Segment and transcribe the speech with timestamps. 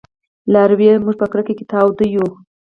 [0.53, 0.95] لارويه!
[1.05, 2.27] موږ په کرکه کې تاوده يو